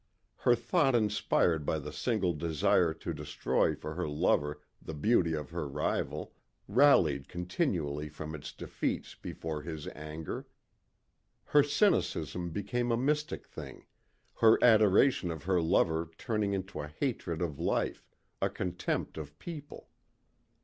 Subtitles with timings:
[0.37, 5.51] Her thought inspired by the single desire to destroy for her lover the beauty of
[5.51, 6.33] her rival,
[6.67, 10.47] rallied continually from its defeats before his anger.
[11.45, 13.85] Her cynicism became a mystic thing
[14.37, 18.09] her adoration of her lover turning into a hatred of life,
[18.41, 19.87] a contempt of people.